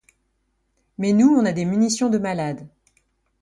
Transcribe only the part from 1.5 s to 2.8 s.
des munitions de malades.